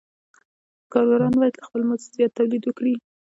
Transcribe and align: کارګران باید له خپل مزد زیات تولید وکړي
کارګران 0.91 1.33
باید 1.39 1.53
له 1.57 1.63
خپل 1.67 1.81
مزد 1.89 2.09
زیات 2.15 2.31
تولید 2.37 2.63
وکړي 2.65 2.95